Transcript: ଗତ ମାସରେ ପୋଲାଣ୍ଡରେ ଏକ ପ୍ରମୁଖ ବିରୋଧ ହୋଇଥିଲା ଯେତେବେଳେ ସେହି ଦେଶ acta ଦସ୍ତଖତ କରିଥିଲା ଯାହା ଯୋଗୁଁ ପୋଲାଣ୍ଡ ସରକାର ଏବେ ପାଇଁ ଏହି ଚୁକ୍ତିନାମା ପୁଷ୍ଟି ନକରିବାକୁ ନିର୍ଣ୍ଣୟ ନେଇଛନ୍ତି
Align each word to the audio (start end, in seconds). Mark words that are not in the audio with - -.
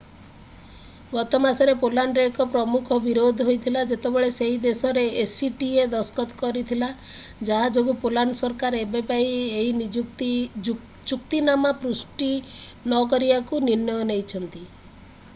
ଗତ 1.15 1.39
ମାସରେ 1.41 1.73
ପୋଲାଣ୍ଡରେ 1.81 2.23
ଏକ 2.29 2.45
ପ୍ରମୁଖ 2.55 2.95
ବିରୋଧ 3.03 3.45
ହୋଇଥିଲା 3.49 3.83
ଯେତେବେଳେ 3.91 4.29
ସେହି 4.37 4.55
ଦେଶ 4.63 4.93
acta 5.01 5.85
ଦସ୍ତଖତ 5.91 6.39
କରିଥିଲା 6.41 6.89
ଯାହା 7.51 7.69
ଯୋଗୁଁ 7.77 7.95
ପୋଲାଣ୍ଡ 8.07 8.39
ସରକାର 8.41 8.81
ଏବେ 8.89 9.03
ପାଇଁ 9.13 9.29
ଏହି 9.61 9.89
ଚୁକ୍ତିନାମା 11.13 11.75
ପୁଷ୍ଟି 11.85 12.31
ନକରିବାକୁ 12.97 13.61
ନିର୍ଣ୍ଣୟ 13.71 14.03
ନେଇଛନ୍ତି 14.13 14.65